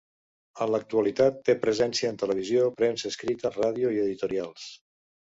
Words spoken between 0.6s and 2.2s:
En l'actualitat té presència en